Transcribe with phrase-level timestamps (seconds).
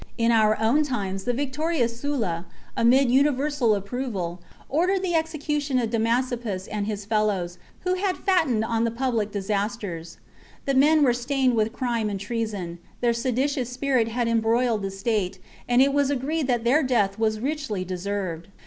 [0.17, 6.65] In our own times the victorious Sulla, amid universal approval, ordered the execution of Damasippus
[6.65, 10.17] and his fellows, who had fattened on the public disasters.
[10.61, 14.89] ^ The men were stained with crime and treason, their seditious spirit had embroiled the
[14.89, 15.37] state,
[15.69, 18.47] and it was agreed that their death was richly deserved..